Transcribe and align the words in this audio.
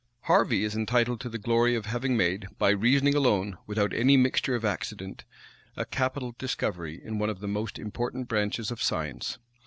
Harvey 0.21 0.63
is 0.63 0.73
entitled 0.75 1.21
to 1.21 1.29
the 1.29 1.37
glory 1.37 1.75
of 1.75 1.85
having 1.85 2.17
made, 2.17 2.47
by 2.57 2.71
reasoning 2.71 3.13
alone, 3.13 3.59
without 3.67 3.93
any 3.93 4.17
mixture 4.17 4.55
of 4.55 4.65
accident, 4.65 5.25
a 5.77 5.85
capital 5.85 6.33
discovery 6.39 6.99
in 7.05 7.19
one 7.19 7.29
of 7.29 7.39
the 7.39 7.47
most 7.47 7.77
important 7.77 8.27
branches 8.27 8.71
of 8.71 8.81
science. 8.81 9.37